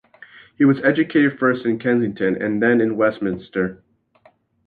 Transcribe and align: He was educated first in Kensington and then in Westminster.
He 0.57 0.65
was 0.65 0.81
educated 0.83 1.37
first 1.37 1.63
in 1.63 1.77
Kensington 1.77 2.41
and 2.41 2.59
then 2.59 2.81
in 2.81 2.97
Westminster. 2.97 3.83